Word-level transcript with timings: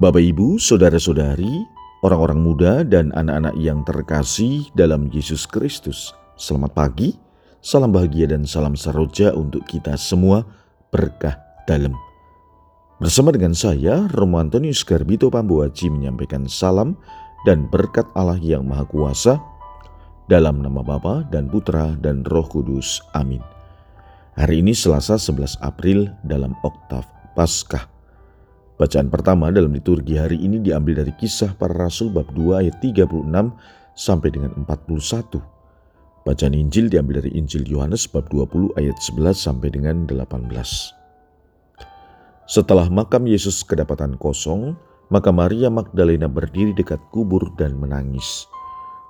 Bapak, 0.00 0.24
Ibu, 0.24 0.56
saudara-saudari, 0.56 1.60
orang-orang 2.00 2.40
muda, 2.40 2.80
dan 2.88 3.12
anak-anak 3.12 3.52
yang 3.60 3.84
terkasih 3.84 4.64
dalam 4.72 5.12
Yesus 5.12 5.44
Kristus, 5.44 6.16
selamat 6.40 6.72
pagi, 6.72 7.20
salam 7.60 7.92
bahagia, 7.92 8.32
dan 8.32 8.48
salam 8.48 8.80
saroja 8.80 9.36
untuk 9.36 9.60
kita 9.68 10.00
semua 10.00 10.48
berkah 10.88 11.36
dalam. 11.68 11.92
Bersama 12.96 13.28
dengan 13.28 13.52
saya, 13.52 14.08
Romo 14.16 14.40
Antonius 14.40 14.88
Garbito 14.88 15.28
Pambuaji 15.28 15.92
menyampaikan 15.92 16.48
salam 16.48 16.96
dan 17.44 17.68
berkat 17.68 18.08
Allah 18.16 18.40
yang 18.40 18.64
Maha 18.64 18.88
Kuasa 18.88 19.36
dalam 20.32 20.64
nama 20.64 20.80
Bapa 20.80 21.28
dan 21.28 21.52
Putra 21.52 21.92
dan 22.00 22.24
Roh 22.24 22.48
Kudus. 22.48 23.04
Amin. 23.12 23.44
Hari 24.32 24.64
ini 24.64 24.72
Selasa 24.72 25.20
11 25.20 25.60
April 25.60 26.08
dalam 26.24 26.56
Oktav 26.64 27.04
Paskah. 27.36 27.99
Bacaan 28.80 29.12
pertama 29.12 29.52
dalam 29.52 29.76
liturgi 29.76 30.16
hari 30.16 30.40
ini 30.40 30.56
diambil 30.56 31.04
dari 31.04 31.12
kisah 31.12 31.52
para 31.52 31.76
rasul 31.76 32.08
bab 32.08 32.32
2 32.32 32.64
ayat 32.64 32.80
36 32.80 33.28
sampai 33.92 34.28
dengan 34.32 34.56
41. 34.56 35.36
Bacaan 36.24 36.56
Injil 36.56 36.88
diambil 36.88 37.20
dari 37.20 37.36
Injil 37.36 37.68
Yohanes 37.68 38.08
bab 38.08 38.32
20 38.32 38.80
ayat 38.80 38.96
11 38.96 39.36
sampai 39.36 39.68
dengan 39.68 40.08
18. 40.08 40.48
Setelah 42.48 42.88
makam 42.88 43.28
Yesus 43.28 43.60
kedapatan 43.68 44.16
kosong, 44.16 44.72
maka 45.12 45.28
Maria 45.28 45.68
Magdalena 45.68 46.24
berdiri 46.24 46.72
dekat 46.72 47.04
kubur 47.12 47.52
dan 47.60 47.76
menangis. 47.76 48.48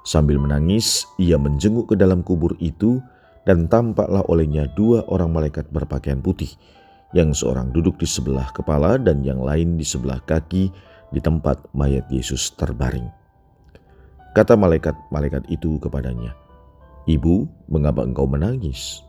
Sambil 0.03 0.43
menangis, 0.43 1.07
ia 1.15 1.39
menjenguk 1.39 1.95
ke 1.95 1.95
dalam 1.95 2.27
kubur 2.27 2.59
itu 2.59 2.99
dan 3.47 3.71
tampaklah 3.71 4.27
olehnya 4.27 4.67
dua 4.75 5.07
orang 5.07 5.31
malaikat 5.31 5.71
berpakaian 5.71 6.19
putih 6.19 6.59
yang 7.17 7.35
seorang 7.35 7.75
duduk 7.75 7.99
di 7.99 8.07
sebelah 8.07 8.51
kepala 8.55 8.99
dan 8.99 9.27
yang 9.27 9.43
lain 9.43 9.75
di 9.75 9.87
sebelah 9.87 10.23
kaki 10.25 10.71
di 11.11 11.21
tempat 11.23 11.59
mayat 11.75 12.07
Yesus 12.07 12.55
terbaring. 12.55 13.07
Kata 14.31 14.55
malaikat-malaikat 14.55 15.51
itu 15.51 15.83
kepadanya, 15.83 16.31
Ibu, 17.11 17.67
mengapa 17.67 18.07
engkau 18.07 18.31
menangis? 18.31 19.03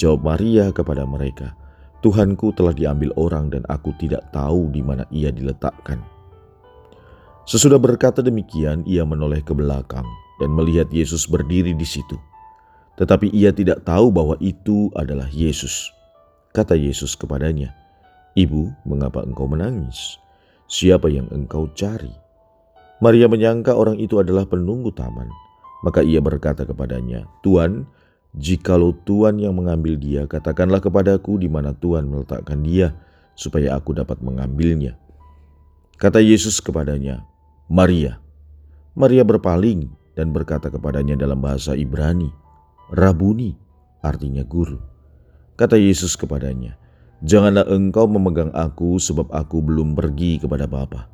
Jawab 0.00 0.24
Maria 0.24 0.72
kepada 0.72 1.04
mereka, 1.04 1.52
Tuhanku 2.00 2.56
telah 2.56 2.72
diambil 2.72 3.12
orang 3.20 3.52
dan 3.52 3.62
aku 3.68 3.92
tidak 4.00 4.24
tahu 4.32 4.72
di 4.72 4.80
mana 4.80 5.04
ia 5.12 5.28
diletakkan. 5.28 6.00
Sesudah 7.44 7.76
berkata 7.76 8.24
demikian, 8.24 8.80
ia 8.88 9.04
menoleh 9.04 9.44
ke 9.44 9.52
belakang 9.52 10.08
dan 10.40 10.48
melihat 10.52 10.88
Yesus 10.88 11.28
berdiri 11.28 11.76
di 11.76 11.84
situ. 11.84 12.16
Tetapi 12.96 13.28
ia 13.36 13.52
tidak 13.52 13.84
tahu 13.84 14.08
bahwa 14.08 14.40
itu 14.40 14.88
adalah 14.96 15.28
Yesus. 15.28 15.92
Kata 16.54 16.78
Yesus 16.78 17.18
kepadanya, 17.18 17.74
Ibu, 18.38 18.86
mengapa 18.86 19.26
engkau 19.26 19.50
menangis? 19.50 20.22
Siapa 20.70 21.10
yang 21.10 21.26
engkau 21.34 21.66
cari? 21.74 22.14
Maria 23.02 23.26
menyangka 23.26 23.74
orang 23.74 23.98
itu 23.98 24.22
adalah 24.22 24.46
penunggu 24.46 24.94
taman. 24.94 25.26
Maka 25.82 26.06
ia 26.06 26.22
berkata 26.22 26.62
kepadanya, 26.62 27.26
Tuan, 27.42 27.90
jikalau 28.38 28.94
Tuan 29.02 29.42
yang 29.42 29.58
mengambil 29.58 29.98
dia, 29.98 30.30
katakanlah 30.30 30.78
kepadaku 30.78 31.42
di 31.42 31.50
mana 31.50 31.74
Tuan 31.74 32.06
meletakkan 32.06 32.62
dia, 32.62 32.94
supaya 33.34 33.74
aku 33.74 33.90
dapat 33.90 34.22
mengambilnya. 34.22 34.94
Kata 35.98 36.22
Yesus 36.22 36.62
kepadanya, 36.62 37.26
Maria. 37.66 38.22
Maria 38.94 39.26
berpaling 39.26 39.90
dan 40.14 40.30
berkata 40.30 40.70
kepadanya 40.70 41.18
dalam 41.18 41.42
bahasa 41.42 41.74
Ibrani, 41.74 42.30
Rabuni, 42.94 43.58
artinya 44.06 44.46
guru. 44.46 44.93
Kata 45.54 45.78
Yesus 45.78 46.18
kepadanya, 46.18 46.74
Janganlah 47.24 47.64
engkau 47.72 48.04
memegang 48.04 48.52
aku 48.52 49.00
sebab 49.00 49.32
aku 49.32 49.64
belum 49.64 49.96
pergi 49.96 50.36
kepada 50.42 50.68
Bapa. 50.68 51.08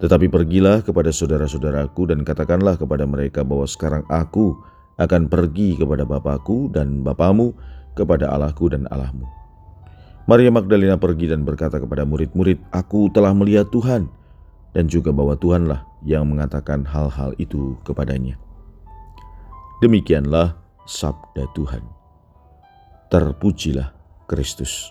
Tetapi 0.00 0.32
pergilah 0.32 0.80
kepada 0.80 1.12
saudara-saudaraku 1.12 2.08
dan 2.08 2.24
katakanlah 2.24 2.80
kepada 2.80 3.04
mereka 3.04 3.44
bahwa 3.44 3.68
sekarang 3.68 4.00
aku 4.08 4.56
akan 4.96 5.28
pergi 5.28 5.76
kepada 5.76 6.08
Bapakku 6.08 6.72
dan 6.72 7.04
Bapamu, 7.04 7.52
kepada 7.92 8.32
Allahku 8.32 8.72
dan 8.72 8.88
Allahmu. 8.88 9.28
Maria 10.24 10.48
Magdalena 10.54 10.96
pergi 10.96 11.28
dan 11.28 11.44
berkata 11.44 11.76
kepada 11.76 12.08
murid-murid, 12.08 12.62
Aku 12.72 13.12
telah 13.12 13.36
melihat 13.36 13.68
Tuhan, 13.68 14.08
dan 14.72 14.88
juga 14.88 15.12
bahwa 15.12 15.36
Tuhanlah 15.36 15.84
yang 16.06 16.30
mengatakan 16.32 16.86
hal-hal 16.88 17.36
itu 17.36 17.76
kepadanya. 17.84 18.38
Demikianlah 19.84 20.56
sabda 20.88 21.44
Tuhan. 21.52 22.01
Terpujilah 23.12 23.92
Kristus. 24.24 24.88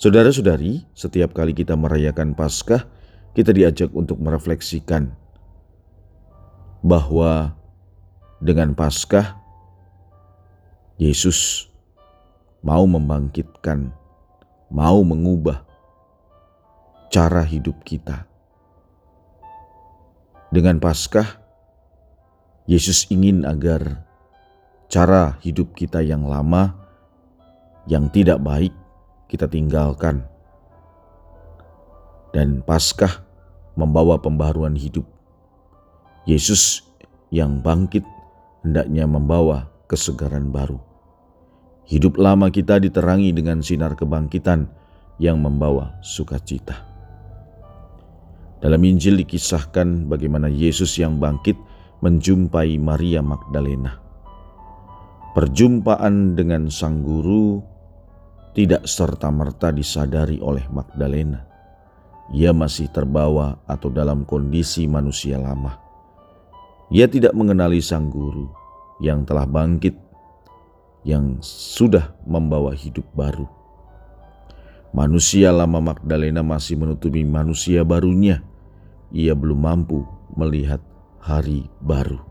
Saudara-saudari, 0.00 0.88
setiap 0.96 1.36
kali 1.36 1.52
kita 1.52 1.76
merayakan 1.76 2.32
Paskah, 2.32 2.88
kita 3.36 3.52
diajak 3.52 3.92
untuk 3.92 4.16
merefleksikan 4.16 5.12
bahwa 6.80 7.52
dengan 8.40 8.72
Paskah 8.72 9.36
Yesus 10.96 11.68
mau 12.64 12.88
membangkitkan, 12.88 13.92
mau 14.72 15.04
mengubah 15.04 15.60
cara 17.12 17.44
hidup 17.44 17.84
kita. 17.84 18.24
Dengan 20.48 20.80
Paskah, 20.80 21.36
Yesus 22.64 23.04
ingin 23.12 23.44
agar 23.44 24.08
cara 24.90 25.38
hidup 25.46 25.72
kita 25.78 26.02
yang 26.02 26.26
lama, 26.26 26.74
yang 27.86 28.10
tidak 28.10 28.42
baik, 28.42 28.74
kita 29.30 29.46
tinggalkan. 29.46 30.26
Dan 32.34 32.66
Paskah 32.66 33.22
membawa 33.78 34.18
pembaruan 34.18 34.74
hidup. 34.74 35.06
Yesus 36.26 36.82
yang 37.30 37.62
bangkit 37.62 38.02
hendaknya 38.66 39.06
membawa 39.06 39.70
kesegaran 39.86 40.50
baru. 40.50 40.78
Hidup 41.86 42.18
lama 42.18 42.50
kita 42.50 42.78
diterangi 42.78 43.34
dengan 43.34 43.62
sinar 43.62 43.98
kebangkitan 43.98 44.70
yang 45.18 45.42
membawa 45.42 45.98
sukacita. 46.02 46.86
Dalam 48.60 48.82
Injil 48.84 49.18
dikisahkan 49.26 50.06
bagaimana 50.06 50.46
Yesus 50.46 50.98
yang 51.00 51.18
bangkit 51.18 51.56
menjumpai 52.04 52.78
Maria 52.78 53.24
Magdalena. 53.24 54.09
Perjumpaan 55.30 56.34
dengan 56.34 56.66
sang 56.74 57.06
guru 57.06 57.62
tidak 58.50 58.90
serta-merta 58.90 59.70
disadari 59.70 60.42
oleh 60.42 60.66
Magdalena. 60.66 61.46
Ia 62.34 62.50
masih 62.50 62.90
terbawa 62.90 63.62
atau 63.62 63.94
dalam 63.94 64.26
kondisi 64.26 64.90
manusia 64.90 65.38
lama. 65.38 65.78
Ia 66.90 67.06
tidak 67.06 67.30
mengenali 67.38 67.78
sang 67.78 68.10
guru 68.10 68.50
yang 68.98 69.22
telah 69.22 69.46
bangkit, 69.46 69.94
yang 71.06 71.38
sudah 71.46 72.10
membawa 72.26 72.74
hidup 72.74 73.06
baru. 73.14 73.46
Manusia 74.90 75.54
lama 75.54 75.78
Magdalena 75.78 76.42
masih 76.42 76.74
menutupi 76.74 77.22
manusia 77.22 77.86
barunya. 77.86 78.42
Ia 79.14 79.38
belum 79.38 79.62
mampu 79.62 80.02
melihat 80.34 80.82
hari 81.22 81.70
baru. 81.78 82.29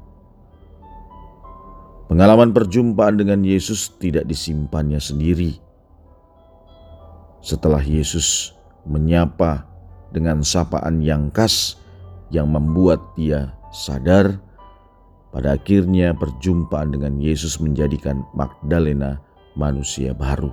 Pengalaman 2.10 2.58
perjumpaan 2.58 3.22
dengan 3.22 3.46
Yesus 3.46 3.94
tidak 4.02 4.26
disimpannya 4.26 4.98
sendiri. 4.98 5.62
Setelah 7.46 7.86
Yesus 7.86 8.58
menyapa 8.90 9.70
dengan 10.10 10.42
sapaan 10.42 11.06
yang 11.06 11.30
khas 11.30 11.78
yang 12.34 12.50
membuat 12.50 13.14
dia 13.14 13.54
sadar, 13.70 14.42
pada 15.30 15.54
akhirnya 15.54 16.18
perjumpaan 16.18 16.90
dengan 16.90 17.22
Yesus 17.22 17.62
menjadikan 17.62 18.26
Magdalena 18.34 19.22
manusia 19.54 20.10
baru. 20.18 20.50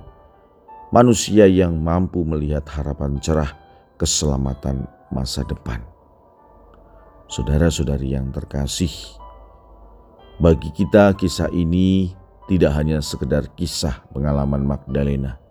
Manusia 0.93 1.49
yang 1.49 1.81
mampu 1.81 2.21
melihat 2.21 2.69
harapan 2.69 3.17
cerah 3.17 3.49
keselamatan 3.97 4.85
masa 5.09 5.41
depan. 5.49 5.81
Saudara-saudari 7.27 8.13
yang 8.13 8.29
terkasih, 8.29 8.93
bagi 10.37 10.69
kita 10.69 11.17
kisah 11.17 11.49
ini 11.49 12.13
tidak 12.45 12.77
hanya 12.77 13.01
sekedar 13.01 13.49
kisah 13.57 14.05
pengalaman 14.13 14.63
Magdalena. 14.63 15.41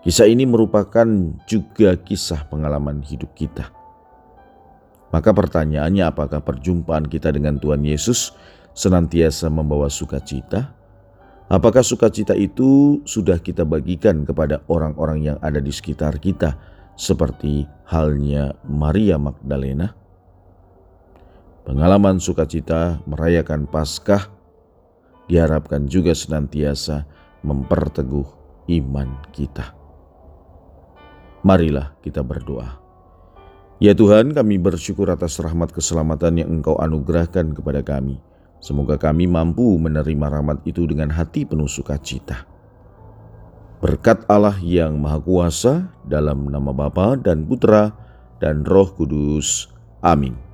Kisah 0.00 0.24
ini 0.24 0.48
merupakan 0.48 1.04
juga 1.44 1.92
kisah 2.00 2.48
pengalaman 2.48 3.04
hidup 3.04 3.36
kita. 3.36 3.68
Maka 5.12 5.36
pertanyaannya 5.36 6.08
apakah 6.08 6.40
perjumpaan 6.40 7.04
kita 7.04 7.28
dengan 7.28 7.60
Tuhan 7.60 7.84
Yesus 7.84 8.32
senantiasa 8.72 9.52
membawa 9.52 9.92
sukacita? 9.92 10.72
Apakah 11.50 11.84
sukacita 11.84 12.32
itu 12.32 13.02
sudah 13.04 13.36
kita 13.42 13.66
bagikan 13.66 14.24
kepada 14.24 14.62
orang-orang 14.70 15.34
yang 15.34 15.38
ada 15.42 15.58
di 15.60 15.74
sekitar 15.74 16.16
kita 16.22 16.56
seperti 16.96 17.68
halnya 17.90 18.54
Maria 18.64 19.20
Magdalena? 19.20 19.92
Pengalaman 21.64 22.16
sukacita 22.16 23.04
merayakan 23.04 23.68
Paskah 23.68 24.32
diharapkan 25.28 25.86
juga 25.86 26.16
senantiasa 26.16 27.04
memperteguh 27.44 28.26
iman 28.80 29.08
kita. 29.30 29.76
Marilah 31.40 31.96
kita 32.04 32.20
berdoa. 32.20 32.80
Ya 33.80 33.96
Tuhan, 33.96 34.36
kami 34.36 34.60
bersyukur 34.60 35.08
atas 35.08 35.40
rahmat 35.40 35.72
keselamatan 35.72 36.44
yang 36.44 36.60
Engkau 36.60 36.76
anugerahkan 36.76 37.56
kepada 37.56 37.80
kami. 37.80 38.20
Semoga 38.60 39.00
kami 39.00 39.24
mampu 39.24 39.80
menerima 39.80 40.26
rahmat 40.28 40.60
itu 40.68 40.84
dengan 40.84 41.08
hati 41.08 41.48
penuh 41.48 41.64
sukacita. 41.64 42.44
Berkat 43.80 44.28
Allah 44.28 44.60
yang 44.60 45.00
Maha 45.00 45.24
Kuasa 45.24 45.96
dalam 46.04 46.52
nama 46.52 46.76
Bapa 46.76 47.16
dan 47.16 47.48
Putra 47.48 47.96
dan 48.36 48.68
Roh 48.68 48.92
Kudus. 48.92 49.72
Amin. 50.04 50.49